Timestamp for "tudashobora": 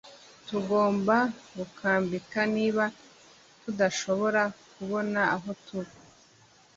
3.63-4.41